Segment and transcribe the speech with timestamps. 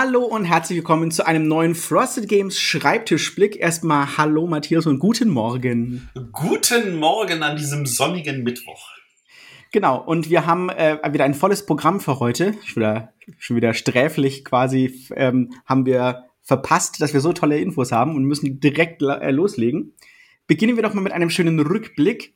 [0.00, 3.56] Hallo und herzlich willkommen zu einem neuen Frosted Games Schreibtischblick.
[3.56, 6.08] Erstmal hallo Matthias und guten Morgen.
[6.30, 8.90] Guten Morgen an diesem sonnigen Mittwoch.
[9.72, 12.54] Genau, und wir haben äh, wieder ein volles Programm für heute.
[12.64, 17.90] Schon wieder, schon wieder sträflich quasi ähm, haben wir verpasst, dass wir so tolle Infos
[17.90, 19.94] haben und müssen direkt äh, loslegen.
[20.46, 22.34] Beginnen wir doch mal mit einem schönen Rückblick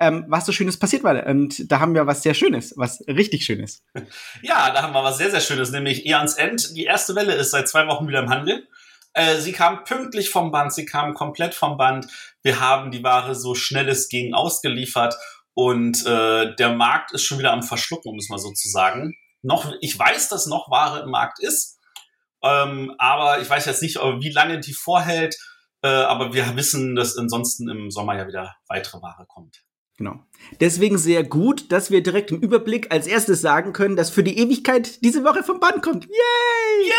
[0.00, 1.26] ähm, was so Schönes passiert war.
[1.26, 3.82] Und da haben wir was sehr Schönes, was richtig Schönes.
[4.42, 6.76] Ja, da haben wir was sehr, sehr Schönes, nämlich Eons End.
[6.76, 8.66] Die erste Welle ist seit zwei Wochen wieder im Handel.
[9.14, 12.06] Äh, sie kam pünktlich vom Band, sie kam komplett vom Band.
[12.42, 15.14] Wir haben die Ware so schnell es ging ausgeliefert
[15.54, 19.14] und äh, der Markt ist schon wieder am Verschlucken, um es mal so zu sagen.
[19.42, 21.78] Noch, ich weiß, dass noch Ware im Markt ist,
[22.42, 25.36] ähm, aber ich weiß jetzt nicht, wie lange die vorhält.
[25.82, 29.62] Äh, aber wir wissen, dass ansonsten im Sommer ja wieder weitere Ware kommt.
[29.96, 30.18] Genau.
[30.58, 34.38] Deswegen sehr gut, dass wir direkt im Überblick als erstes sagen können, dass für die
[34.38, 36.06] Ewigkeit diese Woche vom Band kommt.
[36.06, 36.90] Yay!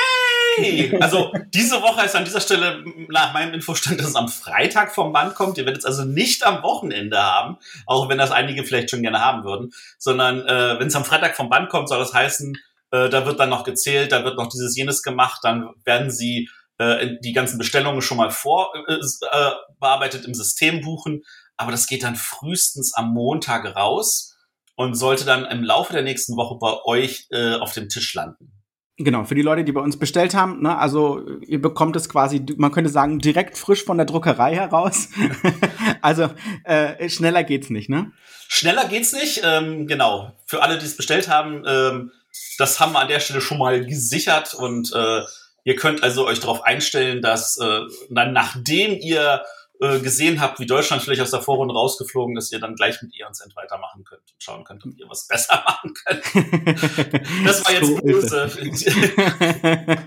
[0.58, 1.02] Yay!
[1.02, 5.12] Also diese Woche ist an dieser Stelle nach meinem Infostand, dass es am Freitag vom
[5.12, 5.58] Band kommt.
[5.58, 9.20] Ihr werdet es also nicht am Wochenende haben, auch wenn das einige vielleicht schon gerne
[9.20, 12.58] haben würden, sondern äh, wenn es am Freitag vom Band kommt, soll das heißen,
[12.92, 16.50] äh, da wird dann noch gezählt, da wird noch dieses jenes gemacht, dann werden sie
[16.78, 21.24] äh, die ganzen Bestellungen schon mal vor äh, äh im System buchen
[21.58, 24.36] aber das geht dann frühestens am Montag raus
[24.76, 28.52] und sollte dann im Laufe der nächsten Woche bei euch äh, auf dem Tisch landen.
[28.98, 32.46] Genau, für die Leute, die bei uns bestellt haben, ne, also ihr bekommt es quasi,
[32.56, 35.10] man könnte sagen, direkt frisch von der Druckerei heraus.
[36.02, 36.30] also
[36.64, 38.14] äh, schneller geht's nicht, ne?
[38.48, 40.32] Schneller geht's nicht, ähm, genau.
[40.46, 42.12] Für alle, die es bestellt haben, ähm,
[42.58, 45.24] das haben wir an der Stelle schon mal gesichert und äh,
[45.66, 49.44] ihr könnt also euch darauf einstellen, dass äh, dann nachdem ihr
[49.82, 53.14] äh, gesehen habt, wie Deutschland vielleicht aus der Vorrunde rausgeflogen ist, ihr dann gleich mit
[53.14, 56.24] ihr ins End weitermachen könnt und schauen könnt, ob ihr was besser machen könnt.
[57.46, 58.50] das war jetzt so böse.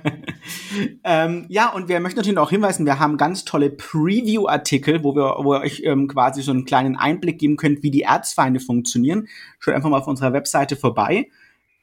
[1.05, 5.37] ähm, ja, und wir möchten natürlich auch hinweisen, wir haben ganz tolle Preview-Artikel, wo wir,
[5.41, 9.28] wo ihr euch ähm, quasi so einen kleinen Einblick geben könnt, wie die Erzfeinde funktionieren.
[9.59, 11.28] Schaut einfach mal auf unserer Webseite vorbei.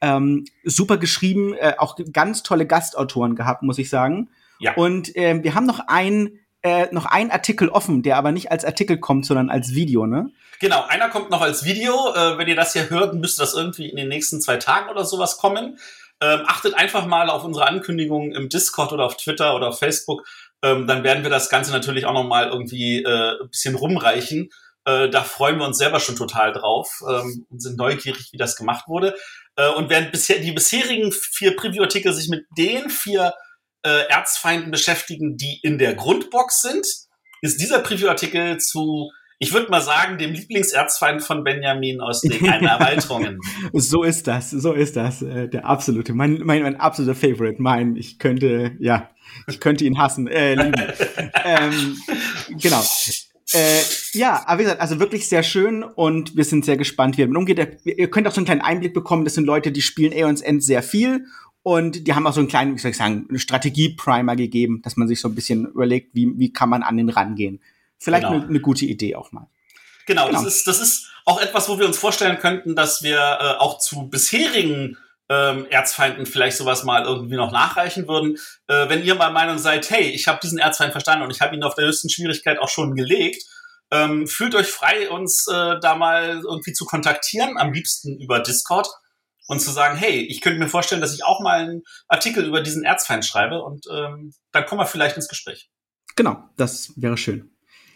[0.01, 4.29] Ähm, super geschrieben, äh, auch ganz tolle Gastautoren gehabt, muss ich sagen.
[4.59, 4.73] Ja.
[4.75, 8.65] Und äh, wir haben noch einen äh, noch ein Artikel offen, der aber nicht als
[8.65, 10.31] Artikel kommt, sondern als Video, ne?
[10.59, 11.93] Genau, einer kommt noch als Video.
[12.15, 15.05] Äh, wenn ihr das hier hört, müsste das irgendwie in den nächsten zwei Tagen oder
[15.05, 15.77] sowas kommen.
[16.21, 20.25] Ähm, achtet einfach mal auf unsere Ankündigungen im Discord oder auf Twitter oder auf Facebook.
[20.63, 24.49] Ähm, dann werden wir das Ganze natürlich auch noch mal irgendwie äh, ein bisschen rumreichen.
[24.85, 28.55] Äh, da freuen wir uns selber schon total drauf ähm, und sind neugierig, wie das
[28.55, 29.15] gemacht wurde.
[29.55, 33.35] Äh, und während bisher die bisherigen vier Preview-Artikel sich mit den vier
[33.85, 36.85] äh, Erzfeinden beschäftigen, die in der Grundbox sind,
[37.41, 43.39] ist dieser Preview-Artikel zu, ich würde mal sagen, dem Lieblingserzfeind von Benjamin aus den Erweiterungen.
[43.73, 45.21] so ist das, so ist das.
[45.21, 47.61] Äh, der absolute, mein, mein, mein absoluter Favorite.
[47.61, 49.11] Mein, ich könnte, ja,
[49.47, 50.73] ich könnte ihn hassen, äh, lieben.
[51.45, 51.97] ähm,
[52.59, 52.83] genau.
[53.53, 53.81] Äh,
[54.13, 57.27] ja, aber wie gesagt, also wirklich sehr schön und wir sind sehr gespannt, wie er
[57.27, 57.85] damit umgeht.
[57.85, 60.63] Ihr könnt auch so einen kleinen Einblick bekommen, das sind Leute, die spielen Aeons End
[60.63, 61.27] sehr viel
[61.65, 65.07] und die haben auch so einen kleinen, wie soll ich sagen, Strategie-Primer gegeben, dass man
[65.07, 67.59] sich so ein bisschen überlegt, wie, wie kann man an den rangehen.
[67.97, 68.35] Vielleicht genau.
[68.35, 69.47] eine, eine gute Idee auch mal.
[70.05, 73.17] Genau, genau, Das, ist, das ist auch etwas, wo wir uns vorstellen könnten, dass wir
[73.17, 78.37] äh, auch zu bisherigen ähm, Erzfeinden vielleicht sowas mal irgendwie noch nachreichen würden.
[78.67, 81.55] Äh, wenn ihr mal Meinung seid, hey, ich habe diesen Erzfeind verstanden und ich habe
[81.55, 83.43] ihn auf der höchsten Schwierigkeit auch schon gelegt,
[83.89, 88.87] ähm, fühlt euch frei, uns äh, da mal irgendwie zu kontaktieren, am liebsten über Discord
[89.47, 92.61] und zu sagen, hey, ich könnte mir vorstellen, dass ich auch mal einen Artikel über
[92.61, 95.69] diesen Erzfeind schreibe und ähm, dann kommen wir vielleicht ins Gespräch.
[96.15, 97.51] Genau, das wäre schön.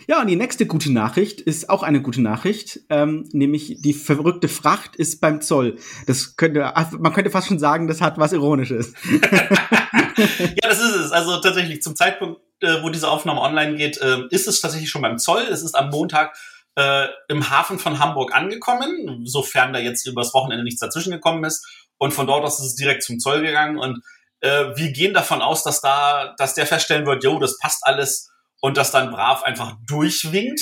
[0.08, 4.48] Ja, und die nächste gute Nachricht ist auch eine gute Nachricht, ähm, nämlich die verrückte
[4.48, 5.78] Fracht ist beim Zoll.
[6.08, 8.94] Das könnte, man könnte fast schon sagen, das hat was Ironisches.
[9.12, 11.12] ja, das ist es.
[11.12, 15.04] Also tatsächlich zum Zeitpunkt, äh, wo diese Aufnahme online geht, äh, ist es tatsächlich schon
[15.04, 15.44] beim Zoll.
[15.44, 16.36] Es ist am Montag
[16.80, 21.68] äh, im Hafen von Hamburg angekommen, sofern da jetzt übers Wochenende nichts dazwischen gekommen ist.
[21.98, 23.78] Und von dort aus ist es direkt zum Zoll gegangen.
[23.78, 24.02] Und
[24.40, 28.30] äh, wir gehen davon aus, dass da, dass der feststellen wird, jo, das passt alles
[28.62, 30.62] und das dann brav einfach durchwinkt.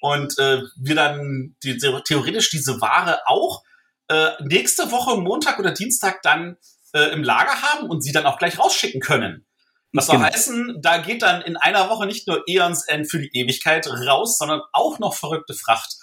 [0.00, 3.62] Und äh, wir dann die, theoretisch diese Ware auch
[4.08, 6.58] äh, nächste Woche, Montag oder Dienstag, dann
[6.92, 9.46] äh, im Lager haben und sie dann auch gleich rausschicken können.
[9.92, 10.28] Was soll genau.
[10.28, 14.36] heißen, da geht dann in einer Woche nicht nur Eons End für die Ewigkeit raus,
[14.38, 15.96] sondern auch noch verrückte Fracht.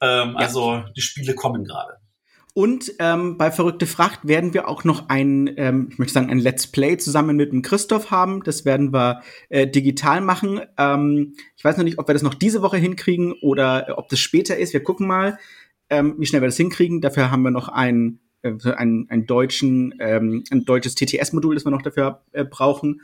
[0.00, 0.36] Ähm, ja.
[0.36, 1.98] Also die Spiele kommen gerade.
[2.54, 6.40] Und ähm, bei Verrückte Fracht werden wir auch noch ein, ähm, ich möchte sagen, ein
[6.40, 8.42] Let's Play zusammen mit dem Christoph haben.
[8.42, 10.62] Das werden wir äh, digital machen.
[10.76, 14.08] Ähm, ich weiß noch nicht, ob wir das noch diese Woche hinkriegen oder äh, ob
[14.08, 14.72] das später ist.
[14.72, 15.38] Wir gucken mal,
[15.88, 17.00] ähm, wie schnell wir das hinkriegen.
[17.00, 21.70] Dafür haben wir noch ein äh, einen, einen deutschen, ähm, ein deutsches TTS-Modul, das wir
[21.70, 23.02] noch dafür äh, brauchen.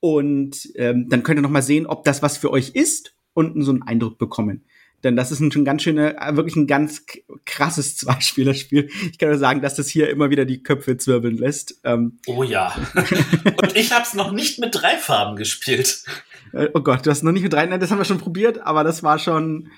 [0.00, 3.62] Und ähm, dann könnt ihr noch mal sehen, ob das was für euch ist und
[3.62, 4.64] so einen Eindruck bekommen.
[5.02, 7.04] Denn das ist ein schon ganz schöne, äh, wirklich ein ganz
[7.46, 8.90] krasses Zweispielerspiel.
[9.10, 11.80] Ich kann nur sagen, dass das hier immer wieder die Köpfe zwirbeln lässt.
[11.84, 12.74] Ähm oh ja.
[13.62, 16.04] Und ich habe es noch nicht mit drei Farben gespielt.
[16.52, 18.60] Äh, oh Gott, du hast noch nicht mit drei, nein, das haben wir schon probiert,
[18.62, 19.70] aber das war schon,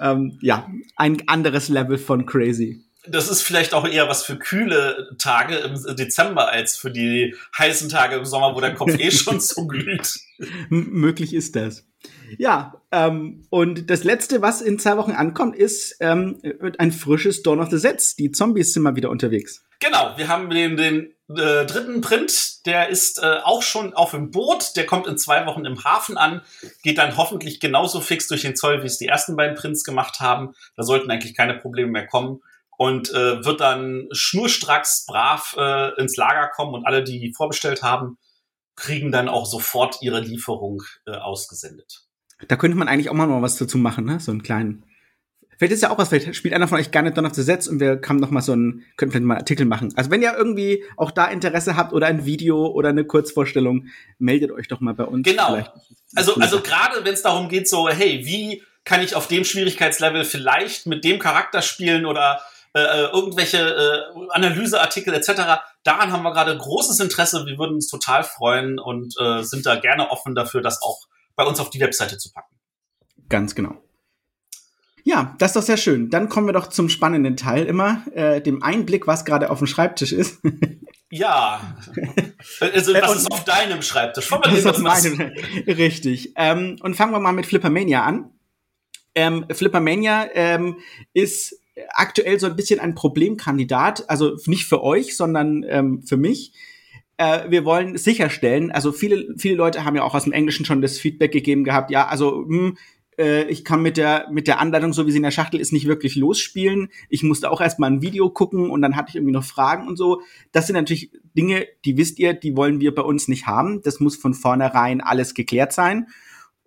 [0.00, 5.10] ähm, ja, ein anderes Level von crazy das ist vielleicht auch eher was für kühle
[5.18, 9.40] Tage im Dezember als für die heißen Tage im Sommer, wo der Kopf eh schon
[9.40, 10.14] so glüht.
[10.70, 11.84] M möglich ist das.
[12.36, 16.40] Ja, ähm, und das letzte, was in zwei Wochen ankommt, ist ähm,
[16.78, 18.16] ein frisches Dawn of the Sets.
[18.16, 19.64] Die Zombies sind mal wieder unterwegs.
[19.80, 24.30] Genau, wir haben den, den äh, dritten Print, der ist äh, auch schon auf dem
[24.30, 26.42] Boot, der kommt in zwei Wochen im Hafen an,
[26.82, 30.20] geht dann hoffentlich genauso fix durch den Zoll, wie es die ersten beiden Prints gemacht
[30.20, 30.54] haben.
[30.76, 32.40] Da sollten eigentlich keine Probleme mehr kommen
[32.78, 38.18] und äh, wird dann schnurstracks brav äh, ins Lager kommen und alle, die vorbestellt haben,
[38.76, 42.04] kriegen dann auch sofort ihre Lieferung äh, ausgesendet.
[42.46, 44.20] Da könnte man eigentlich auch mal was dazu machen, ne?
[44.20, 44.84] So einen kleinen.
[45.58, 47.66] Vielleicht ist ja auch was, vielleicht spielt einer von euch nicht Dawn of the Sets
[47.66, 49.92] und wir können noch mal so einen, könnten vielleicht mal einen Artikel machen.
[49.96, 53.88] Also wenn ihr irgendwie auch da Interesse habt oder ein Video oder eine Kurzvorstellung,
[54.20, 55.28] meldet euch doch mal bei uns.
[55.28, 55.54] Genau.
[55.54, 55.72] Vielleicht.
[56.14, 60.24] Also, also gerade wenn es darum geht, so, hey, wie kann ich auf dem Schwierigkeitslevel
[60.24, 62.40] vielleicht mit dem Charakter spielen oder
[62.78, 65.60] äh, äh, irgendwelche äh, Analyseartikel etc.
[65.84, 67.46] Daran haben wir gerade großes Interesse.
[67.46, 71.44] Wir würden uns total freuen und äh, sind da gerne offen dafür, das auch bei
[71.44, 72.54] uns auf die Webseite zu packen.
[73.28, 73.76] Ganz genau.
[75.04, 76.10] Ja, das ist doch sehr schön.
[76.10, 79.66] Dann kommen wir doch zum spannenden Teil immer, äh, dem Einblick, was gerade auf dem
[79.66, 80.40] Schreibtisch ist.
[81.10, 81.76] ja.
[82.60, 84.30] Also, was ist auf deinem Schreibtisch?
[84.30, 85.32] Was ist auf meinem.
[85.66, 86.34] Richtig.
[86.36, 88.32] Ähm, und fangen wir mal mit Flippermania an.
[89.14, 90.76] Ähm, Flippermania ähm,
[91.14, 91.58] ist
[91.90, 96.52] aktuell so ein bisschen ein Problemkandidat, also nicht für euch, sondern ähm, für mich.
[97.16, 100.82] Äh, wir wollen sicherstellen, also viele, viele Leute haben ja auch aus dem Englischen schon
[100.82, 102.76] das Feedback gegeben gehabt, ja, also mh, hm,
[103.18, 105.72] äh, ich kann mit der, mit der Anleitung, so wie sie in der Schachtel ist,
[105.72, 106.88] nicht wirklich losspielen.
[107.08, 109.96] Ich musste auch erstmal ein Video gucken und dann hatte ich irgendwie noch Fragen und
[109.96, 110.22] so.
[110.52, 113.82] Das sind natürlich Dinge, die wisst ihr, die wollen wir bei uns nicht haben.
[113.82, 116.06] Das muss von vornherein alles geklärt sein.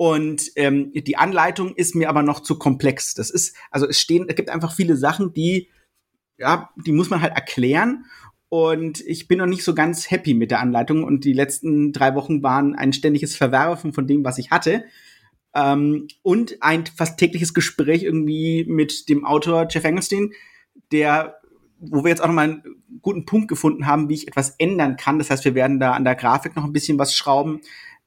[0.01, 3.13] Und ähm, die Anleitung ist mir aber noch zu komplex.
[3.13, 5.69] Das ist, also es stehen, es gibt einfach viele Sachen, die,
[6.39, 8.05] ja, die muss man halt erklären.
[8.49, 11.03] Und ich bin noch nicht so ganz happy mit der Anleitung.
[11.03, 14.85] Und die letzten drei Wochen waren ein ständiges Verwerfen von dem, was ich hatte.
[15.53, 20.31] Ähm, und ein fast tägliches Gespräch irgendwie mit dem Autor Jeff Engelstein,
[20.91, 21.35] der,
[21.77, 22.63] wo wir jetzt auch noch mal einen
[23.03, 25.19] guten Punkt gefunden haben, wie ich etwas ändern kann.
[25.19, 27.61] Das heißt, wir werden da an der Grafik noch ein bisschen was schrauben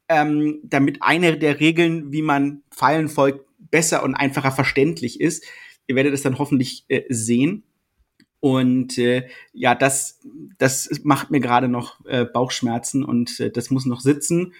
[0.09, 5.45] ähm, damit eine der Regeln, wie man Pfeilen folgt, besser und einfacher verständlich ist.
[5.87, 7.65] Ihr werdet es dann hoffentlich äh, sehen.
[8.41, 10.21] Und äh, ja, das,
[10.59, 14.53] das macht mir gerade noch äh, Bauchschmerzen und äh, das muss noch sitzen.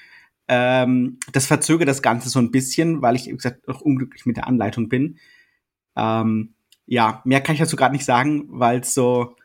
[0.49, 4.37] Ähm, das verzögert das Ganze so ein bisschen, weil ich, wie gesagt, noch unglücklich mit
[4.37, 5.19] der Anleitung bin.
[5.97, 6.55] Ähm,
[6.87, 9.37] ja, mehr kann ich dazu gerade nicht sagen, weil es so,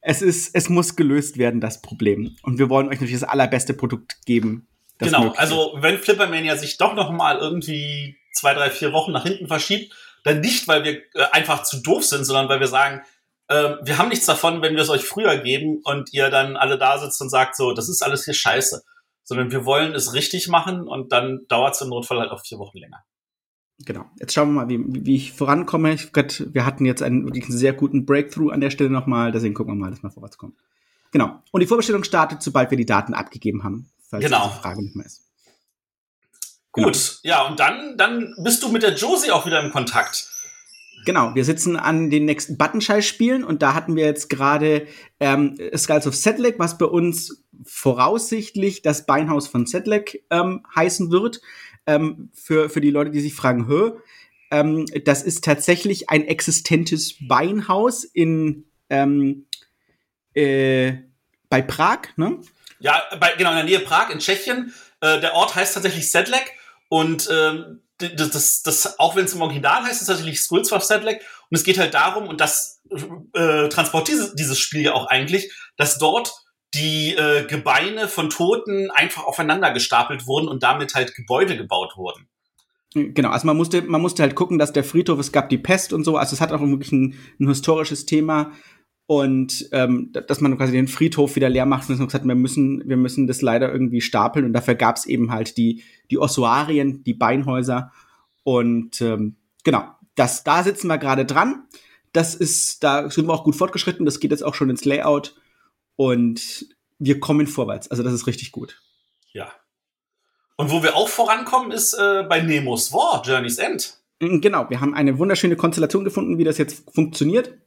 [0.00, 2.34] es ist, es muss gelöst werden, das Problem.
[2.42, 4.66] Und wir wollen euch natürlich das allerbeste Produkt geben,
[5.02, 9.46] genau, also wenn Flippermania sich doch noch mal irgendwie zwei, drei, vier Wochen nach hinten
[9.46, 9.94] verschiebt,
[10.24, 13.02] dann nicht, weil wir äh, einfach zu doof sind, sondern weil wir sagen,
[13.48, 16.78] äh, wir haben nichts davon, wenn wir es euch früher geben und ihr dann alle
[16.78, 18.82] da sitzt und sagt so, das ist alles hier scheiße.
[19.24, 22.58] Sondern wir wollen es richtig machen und dann dauert es im Notfall halt auch vier
[22.58, 23.04] Wochen länger.
[23.78, 24.04] Genau.
[24.18, 25.94] Jetzt schauen wir mal, wie, wie ich vorankomme.
[25.94, 29.32] Ich, grad, wir hatten jetzt einen wirklich einen sehr guten Breakthrough an der Stelle nochmal,
[29.32, 30.56] deswegen gucken wir mal, dass wir vorwärts kommen.
[31.12, 31.42] Genau.
[31.50, 34.48] Und die Vorbestellung startet, sobald wir die Daten abgegeben haben falls genau.
[34.48, 35.22] diese Frage nicht mehr ist.
[36.70, 37.34] Gut, genau.
[37.34, 40.28] ja, und dann, dann bist du mit der Josie auch wieder im Kontakt.
[41.04, 44.86] Genau, wir sitzen an den nächsten Buttonschei-Spielen und da hatten wir jetzt gerade
[45.18, 51.40] ähm, Skulls of Sedlec, was bei uns voraussichtlich das Beinhaus von Sedlec ähm, heißen wird.
[51.86, 53.98] Ähm, für, für die Leute, die sich fragen, hö,
[54.52, 59.46] ähm, das ist tatsächlich ein existentes Beinhaus in ähm,
[60.34, 60.98] äh,
[61.48, 62.38] bei Prag, ne?
[62.82, 64.74] Ja, bei, genau, in der Nähe Prag, in Tschechien.
[65.00, 66.52] Äh, der Ort heißt tatsächlich Sedlec
[66.88, 70.82] und ähm, das, das, das, auch wenn es im Original heißt, ist tatsächlich Skulls of
[70.82, 71.22] Sedlec.
[71.48, 72.82] Und es geht halt darum, und das
[73.34, 76.34] äh, transportiert dieses, dieses Spiel ja auch eigentlich, dass dort
[76.74, 82.28] die äh, Gebeine von Toten einfach aufeinander gestapelt wurden und damit halt Gebäude gebaut wurden.
[82.94, 85.92] Genau, also man musste, man musste halt gucken, dass der Friedhof, es gab die Pest
[85.92, 88.52] und so, also es hat auch wirklich ein, ein historisches Thema
[89.12, 92.96] und ähm, dass man quasi den Friedhof wieder leer macht und gesagt, wir müssen, wir
[92.96, 97.12] müssen das leider irgendwie stapeln und dafür gab es eben halt die, die Ossuarien, die
[97.12, 97.92] Beinhäuser
[98.42, 101.64] und ähm, genau, das, da sitzen wir gerade dran.
[102.14, 104.06] das ist, da sind wir auch gut fortgeschritten.
[104.06, 105.34] Das geht jetzt auch schon ins Layout
[105.96, 106.66] und
[106.98, 107.90] wir kommen vorwärts.
[107.90, 108.80] Also das ist richtig gut.
[109.32, 109.52] Ja.
[110.56, 113.98] Und wo wir auch vorankommen, ist äh, bei Nemos War, Journey's End.
[114.20, 117.58] Genau, wir haben eine wunderschöne Konstellation gefunden, wie das jetzt funktioniert.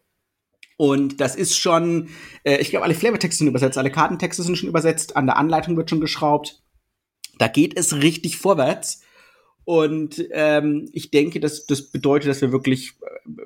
[0.77, 2.10] Und das ist schon,
[2.44, 5.77] äh, ich glaube, alle Flavortexte sind übersetzt, alle Kartentexte sind schon übersetzt, an der Anleitung
[5.77, 6.62] wird schon geschraubt.
[7.38, 9.01] Da geht es richtig vorwärts.
[9.63, 13.41] Und ähm, ich denke, dass das bedeutet, dass wir wirklich äh,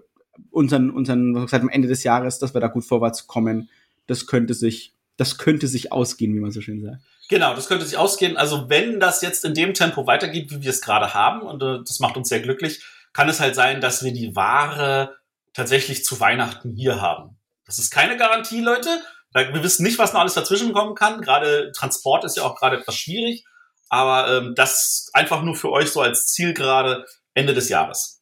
[0.51, 3.69] unseren, unseren, gesagt, am Ende des Jahres, dass wir da gut vorwärts kommen.
[4.07, 7.01] Das könnte sich, das könnte sich ausgehen, wie man so schön sagt.
[7.29, 8.37] Genau, das könnte sich ausgehen.
[8.37, 11.79] Also wenn das jetzt in dem Tempo weitergeht, wie wir es gerade haben, und äh,
[11.85, 12.83] das macht uns sehr glücklich,
[13.13, 15.18] kann es halt sein, dass wir die Ware
[15.59, 17.37] tatsächlich zu Weihnachten hier haben.
[17.65, 18.89] Das ist keine Garantie, Leute.
[19.33, 21.21] Wir wissen nicht, was noch alles dazwischen kommen kann.
[21.21, 23.45] Gerade Transport ist ja auch gerade etwas schwierig.
[23.89, 28.21] Aber ähm, das einfach nur für euch so als Ziel gerade Ende des Jahres.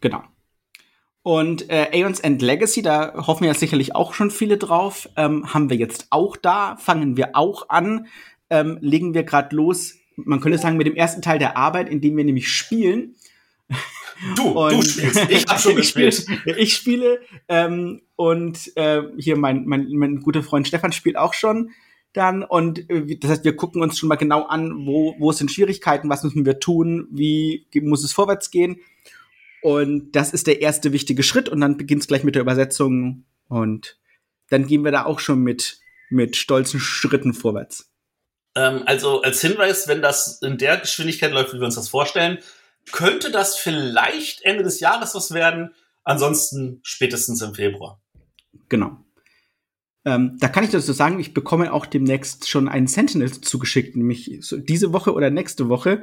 [0.00, 0.22] Genau.
[1.22, 5.70] Und äh, Aeons End Legacy, da hoffen ja sicherlich auch schon viele drauf, ähm, haben
[5.70, 8.06] wir jetzt auch da, fangen wir auch an,
[8.48, 12.00] ähm, legen wir gerade los, man könnte sagen, mit dem ersten Teil der Arbeit, in
[12.00, 13.16] dem wir nämlich spielen.
[14.36, 15.30] Du, und du spielst.
[15.30, 16.14] Ich habe schon gespielt.
[16.14, 21.16] ich spiele, ich spiele ähm, und äh, hier mein, mein, mein guter Freund Stefan spielt
[21.16, 21.70] auch schon
[22.16, 25.50] dann und äh, das heißt, wir gucken uns schon mal genau an, wo, wo sind
[25.50, 28.80] Schwierigkeiten, was müssen wir tun, wie muss es vorwärts gehen.
[29.62, 33.24] Und das ist der erste wichtige Schritt und dann beginnt es gleich mit der Übersetzung
[33.48, 33.98] und
[34.48, 37.90] dann gehen wir da auch schon mit, mit stolzen Schritten vorwärts.
[38.54, 42.38] Ähm, also als Hinweis, wenn das in der Geschwindigkeit läuft, wie wir uns das vorstellen,
[42.92, 45.74] könnte das vielleicht Ende des Jahres was werden,
[46.04, 48.00] ansonsten spätestens im Februar.
[48.68, 48.98] Genau.
[50.04, 54.38] Ähm, da kann ich dazu sagen, ich bekomme auch demnächst schon einen Sentinel zugeschickt, nämlich
[54.40, 56.00] so diese Woche oder nächste Woche.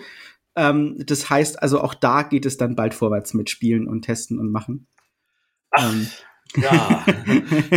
[0.55, 4.39] Ähm, das heißt also, auch da geht es dann bald vorwärts mit Spielen und Testen
[4.39, 4.87] und Machen.
[5.71, 6.07] Ach, ähm.
[6.55, 7.03] Ja,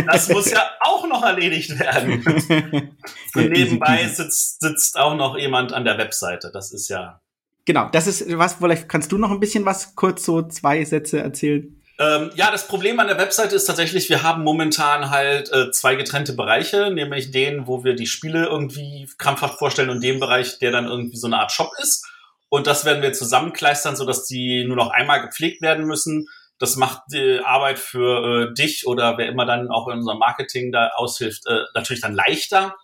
[0.05, 2.23] das muss ja auch noch erledigt werden.
[3.33, 6.51] Und nebenbei sitzt, sitzt auch noch jemand an der Webseite.
[6.53, 7.21] Das ist ja.
[7.67, 11.19] Genau, das ist was, vielleicht kannst du noch ein bisschen was kurz so zwei Sätze
[11.19, 11.77] erzählen.
[11.99, 15.95] Ähm, ja, das Problem an der Webseite ist tatsächlich, wir haben momentan halt äh, zwei
[15.95, 20.71] getrennte Bereiche, nämlich den, wo wir die Spiele irgendwie krampfhaft vorstellen und den Bereich, der
[20.71, 22.07] dann irgendwie so eine Art Shop ist.
[22.47, 26.29] Und das werden wir zusammenkleistern, sodass die nur noch einmal gepflegt werden müssen.
[26.59, 30.71] Das macht die Arbeit für äh, dich oder wer immer dann auch in unserem Marketing
[30.71, 32.77] da aushilft, äh, natürlich dann leichter.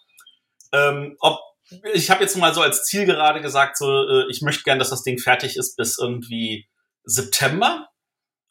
[0.73, 1.39] Ähm, ob,
[1.93, 4.89] ich habe jetzt mal so als Ziel gerade gesagt, so äh, ich möchte gern, dass
[4.89, 6.67] das Ding fertig ist bis irgendwie
[7.03, 7.89] September.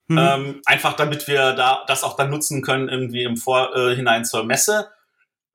[0.09, 0.19] Mhm.
[0.19, 4.45] Ähm, einfach damit wir da das auch dann nutzen können, irgendwie im Vorhinein äh, zur
[4.45, 4.91] Messe.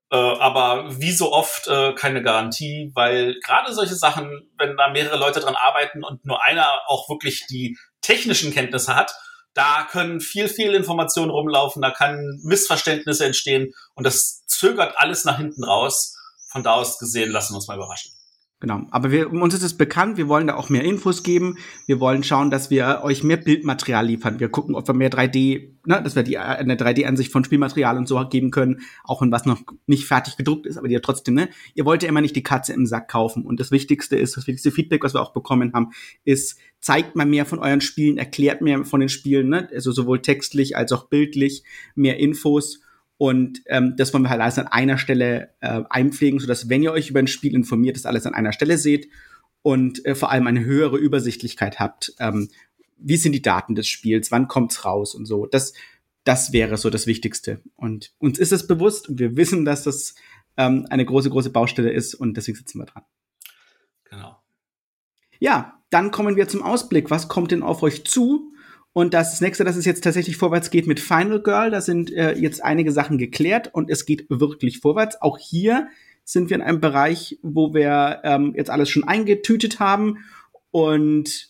[0.09, 5.17] Äh, aber wie so oft äh, keine Garantie, weil gerade solche Sachen, wenn da mehrere
[5.17, 9.13] Leute dran arbeiten und nur einer auch wirklich die technischen Kenntnisse hat,
[9.53, 15.37] da können viel, viel Informationen rumlaufen, da kann Missverständnisse entstehen und das zögert alles nach
[15.37, 16.15] hinten raus.
[16.47, 18.11] Von da aus gesehen, lassen wir uns mal überraschen.
[18.59, 18.87] Genau.
[18.89, 21.57] Aber wir, uns ist es bekannt, wir wollen da auch mehr Infos geben.
[21.85, 24.39] Wir wollen schauen, dass wir euch mehr Bildmaterial liefern.
[24.39, 28.07] Wir gucken, ob wir mehr 3D, ne, dass wir die, eine 3D-Ansicht von Spielmaterial und
[28.07, 28.79] so geben können.
[29.03, 31.49] Auch wenn was noch nicht fertig gedruckt ist, aber die ja trotzdem, ne?
[31.75, 33.45] Ihr wollt ja immer nicht die Katze im Sack kaufen.
[33.45, 35.91] Und das Wichtigste ist, das wichtigste Feedback, was wir auch bekommen haben,
[36.23, 39.69] ist, zeigt mal mehr von euren Spielen, erklärt mehr von den Spielen, ne?
[39.71, 41.63] Also sowohl textlich als auch bildlich,
[41.93, 42.79] mehr Infos
[43.17, 46.91] und ähm, das wollen wir halt alles an einer Stelle äh, einpflegen, sodass, wenn ihr
[46.91, 49.09] euch über ein Spiel informiert, das alles an einer Stelle seht
[49.63, 52.13] und äh, vor allem eine höhere Übersichtlichkeit habt.
[52.19, 52.49] Ähm,
[52.97, 54.31] wie sind die Daten des Spiels?
[54.31, 55.47] Wann kommt's raus und so?
[55.47, 55.73] Das,
[56.23, 57.61] das wäre so das Wichtigste.
[57.75, 60.15] Und uns ist es bewusst und wir wissen, dass das
[60.55, 63.03] ähm, eine große, große Baustelle ist und deswegen sitzen wir dran.
[64.05, 64.37] Genau.
[65.39, 67.09] Ja, dann kommen wir zum Ausblick.
[67.09, 68.53] Was kommt denn auf euch zu?
[68.97, 72.31] Und das nächste, dass es jetzt tatsächlich vorwärts geht mit Final Girl, da sind äh,
[72.31, 75.21] jetzt einige Sachen geklärt und es geht wirklich vorwärts.
[75.21, 75.87] Auch hier
[76.23, 80.25] sind wir in einem Bereich, wo wir ähm, jetzt alles schon eingetütet haben
[80.71, 81.49] und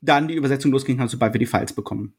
[0.00, 2.14] dann die Übersetzung losgehen kann, sobald wir die Files bekommen.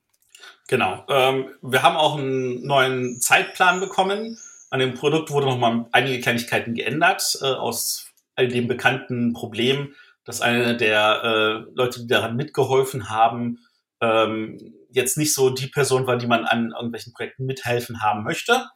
[0.68, 1.06] Genau.
[1.08, 4.38] Ähm, wir haben auch einen neuen Zeitplan bekommen.
[4.70, 9.94] An dem Produkt wurde nochmal einige Kleinigkeiten geändert, äh, aus all dem bekannten Problem,
[10.26, 13.60] dass eine der äh, Leute, die daran mitgeholfen haben,
[14.02, 18.68] ähm, jetzt nicht so die Person war, die man an irgendwelchen Projekten mithelfen haben möchte.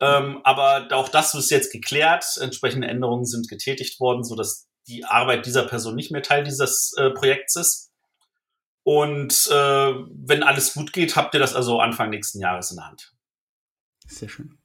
[0.00, 2.24] Ähm, aber auch das ist jetzt geklärt.
[2.40, 6.92] Entsprechende Änderungen sind getätigt worden, so dass die Arbeit dieser Person nicht mehr Teil dieses
[6.96, 7.92] äh, Projekts ist.
[8.84, 12.88] Und äh, wenn alles gut geht, habt ihr das also Anfang nächsten Jahres in der
[12.88, 13.12] Hand.
[14.08, 14.58] Sehr schön.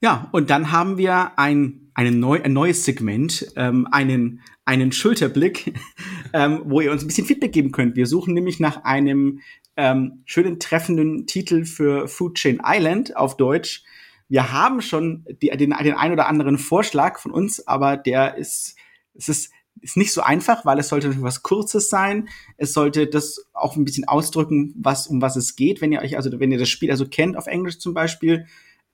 [0.00, 5.74] Ja, und dann haben wir ein, eine neu, ein neues Segment, ähm, einen, einen Schulterblick,
[6.32, 7.96] ähm, wo ihr uns ein bisschen Feedback geben könnt.
[7.96, 9.40] Wir suchen nämlich nach einem
[9.76, 13.84] ähm, schönen treffenden Titel für Food Chain Island auf Deutsch.
[14.28, 18.76] Wir haben schon die, den, den ein oder anderen Vorschlag von uns, aber der ist,
[19.14, 22.28] es ist, ist nicht so einfach, weil es sollte was Kurzes sein.
[22.56, 25.80] Es sollte das auch ein bisschen ausdrücken, was, um was es geht.
[25.80, 28.46] Wenn ihr euch, also wenn ihr das Spiel also kennt auf Englisch zum Beispiel,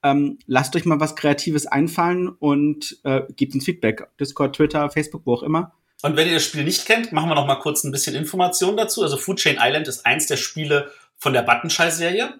[0.03, 4.07] ähm, lasst euch mal was Kreatives einfallen und äh, gebt uns Feedback.
[4.19, 5.73] Discord, Twitter, Facebook, wo auch immer.
[6.01, 8.75] Und wenn ihr das Spiel nicht kennt, machen wir noch mal kurz ein bisschen Information
[8.75, 9.03] dazu.
[9.03, 12.33] Also Food Chain Island ist eins der Spiele von der Buttonschei-Serie.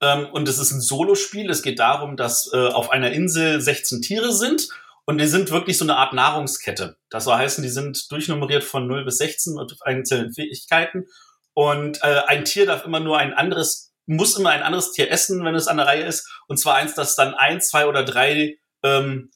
[0.00, 1.50] Ähm, und es ist ein Solospiel.
[1.50, 4.68] Es geht darum, dass äh, auf einer Insel 16 Tiere sind
[5.08, 6.98] und die sind wirklich so eine Art Nahrungskette.
[7.08, 11.06] Das soll heißen, die sind durchnummeriert von 0 bis 16 mit einzelnen Fähigkeiten.
[11.54, 15.44] Und äh, ein Tier darf immer nur ein anderes, muss immer ein anderes Tier essen,
[15.44, 16.28] wenn es an der Reihe ist.
[16.48, 19.30] Und zwar eins, das dann ein, zwei oder drei ähm,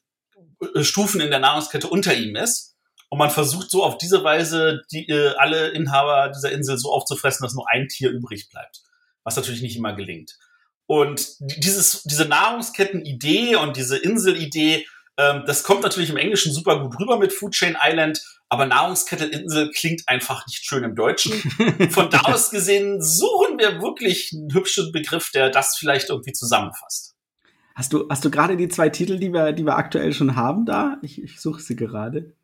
[0.81, 2.77] Stufen in der Nahrungskette unter ihm ist.
[3.11, 7.45] Und man versucht so auf diese Weise die, äh, alle Inhaber dieser Insel so aufzufressen,
[7.45, 8.81] dass nur ein Tier übrig bleibt.
[9.25, 10.39] Was natürlich nicht immer gelingt.
[10.87, 14.87] Und dieses, diese Nahrungsketten-Idee und diese Insel-Idee,
[15.19, 18.23] ähm, das kommt natürlich im Englischen super gut rüber mit Food Chain Island,
[18.53, 21.33] aber Nahrungskette-Insel klingt einfach nicht schön im Deutschen.
[21.91, 27.15] Von da aus gesehen suchen wir wirklich einen hübschen Begriff, der das vielleicht irgendwie zusammenfasst.
[27.75, 30.67] Hast du, hast du gerade die zwei Titel, die wir, die wir aktuell schon haben
[30.67, 30.99] da?
[31.01, 32.35] Ich, ich suche sie gerade.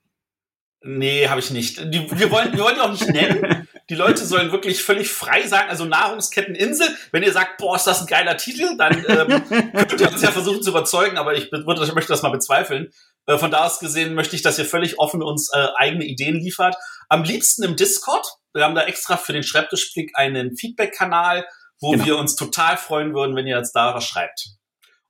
[0.80, 1.78] Nee, habe ich nicht.
[1.92, 3.68] Die, wir, wollen, wir wollen die auch nicht nennen.
[3.90, 6.88] Die Leute sollen wirklich völlig frei sagen, also Nahrungsketteninsel.
[7.10, 10.30] Wenn ihr sagt, boah, ist das ein geiler Titel, dann ähm, könnt ihr uns ja
[10.30, 12.90] versuchen zu überzeugen, aber ich, würde, ich möchte das mal bezweifeln.
[13.26, 16.36] Äh, von da aus gesehen möchte ich, dass ihr völlig offen uns äh, eigene Ideen
[16.36, 16.76] liefert.
[17.08, 18.26] Am liebsten im Discord.
[18.52, 21.46] Wir haben da extra für den Schreibtischblick einen Feedback-Kanal,
[21.80, 22.04] wo genau.
[22.04, 24.50] wir uns total freuen würden, wenn ihr jetzt da was schreibt.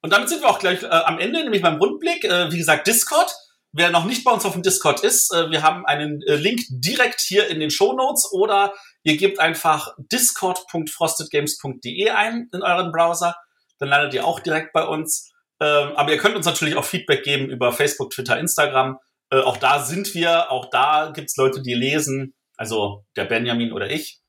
[0.02, 2.24] Und damit sind wir auch gleich äh, am Ende, nämlich beim Rundblick.
[2.24, 3.34] Äh, wie gesagt, Discord.
[3.72, 6.62] Wer noch nicht bei uns auf dem Discord ist, äh, wir haben einen äh, Link
[6.70, 8.72] direkt hier in den Show Notes oder
[9.02, 13.36] ihr gebt einfach discord.frostedgames.de ein in euren Browser.
[13.78, 15.30] Dann landet ihr auch direkt bei uns.
[15.60, 18.98] Ähm, aber ihr könnt uns natürlich auch Feedback geben über Facebook, Twitter, Instagram.
[19.30, 23.90] Äh, auch da sind wir, auch da gibt's Leute, die lesen, also der Benjamin oder
[23.90, 24.22] ich.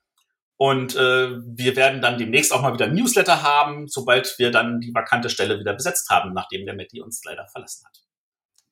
[0.62, 5.30] Und wir werden dann demnächst auch mal wieder Newsletter haben, sobald wir dann die vakante
[5.30, 7.98] Stelle wieder besetzt haben, nachdem der Matti uns leider verlassen hat.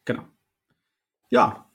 [0.04, 0.26] Genau.
[1.30, 1.68] Ja,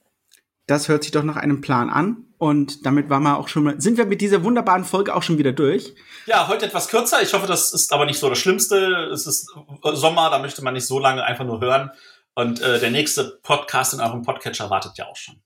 [0.67, 2.25] das hört sich doch nach einem Plan an.
[2.37, 5.37] Und damit waren wir auch schon mal, sind wir mit dieser wunderbaren Folge auch schon
[5.37, 5.93] wieder durch.
[6.25, 7.21] Ja, heute etwas kürzer.
[7.21, 9.09] Ich hoffe, das ist aber nicht so das Schlimmste.
[9.13, 9.49] Es ist
[9.93, 11.91] Sommer, da möchte man nicht so lange einfach nur hören.
[12.35, 15.41] Und äh, der nächste Podcast in eurem Podcatcher wartet ja auch schon.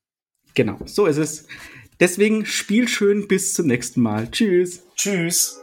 [0.56, 1.48] Genau, so ist es.
[2.00, 4.32] Deswegen spiel schön bis zum nächsten Mal.
[4.32, 4.84] Tschüss.
[4.96, 5.62] Tschüss.